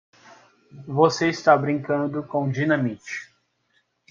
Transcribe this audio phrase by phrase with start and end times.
[0.87, 3.31] você está brincando com dinamite!